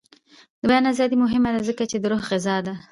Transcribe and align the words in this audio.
د 0.59 0.61
بیان 0.69 0.85
ازادي 0.93 1.15
مهمه 1.23 1.49
ده 1.55 1.61
ځکه 1.69 1.83
چې 1.89 1.97
د 1.99 2.05
روح 2.11 2.21
غذا 2.31 2.57
ده. 2.65 2.73